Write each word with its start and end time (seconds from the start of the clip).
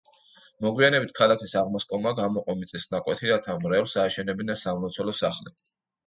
მოგვიანებით 0.65 1.11
ქალაქის 1.17 1.51
აღმასკომმა 1.59 2.13
გამოყო 2.19 2.55
მიწის 2.61 2.87
ნაკვეთი 2.93 3.29
რათა 3.33 3.55
მრევლს 3.65 3.93
აეშენებინა 4.05 4.57
სამლოცველო 4.63 5.15
სახლი. 5.19 5.55